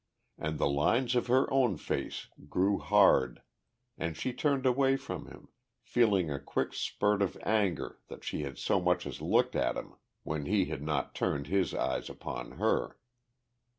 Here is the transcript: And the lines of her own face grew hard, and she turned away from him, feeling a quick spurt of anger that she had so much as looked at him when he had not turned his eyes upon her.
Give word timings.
And 0.39 0.57
the 0.57 0.67
lines 0.67 1.13
of 1.13 1.27
her 1.27 1.45
own 1.53 1.77
face 1.77 2.25
grew 2.49 2.79
hard, 2.79 3.43
and 3.99 4.17
she 4.17 4.33
turned 4.33 4.65
away 4.65 4.97
from 4.97 5.27
him, 5.27 5.49
feeling 5.83 6.31
a 6.31 6.39
quick 6.39 6.73
spurt 6.73 7.21
of 7.21 7.37
anger 7.43 7.99
that 8.07 8.23
she 8.23 8.41
had 8.41 8.57
so 8.57 8.81
much 8.81 9.05
as 9.05 9.21
looked 9.21 9.55
at 9.55 9.77
him 9.77 9.93
when 10.23 10.47
he 10.47 10.65
had 10.65 10.81
not 10.81 11.13
turned 11.13 11.45
his 11.45 11.75
eyes 11.75 12.09
upon 12.09 12.53
her. 12.53 12.97